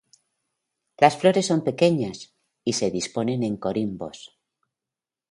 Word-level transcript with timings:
Las 0.97 1.15
flores 1.15 1.45
son 1.45 1.63
pequeñas 1.63 2.33
y 2.63 2.73
se 2.73 2.89
disponen 2.89 3.43
en 3.43 3.57
corimbos. 3.57 4.35